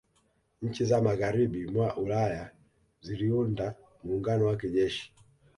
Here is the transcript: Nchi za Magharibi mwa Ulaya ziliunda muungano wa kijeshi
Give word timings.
Nchi 0.61 0.85
za 0.85 1.01
Magharibi 1.01 1.67
mwa 1.67 1.97
Ulaya 1.97 2.51
ziliunda 3.01 3.75
muungano 4.03 4.45
wa 4.45 4.57
kijeshi 4.57 5.13